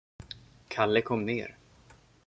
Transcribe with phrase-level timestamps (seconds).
[0.69, 1.57] Kalle kom ner.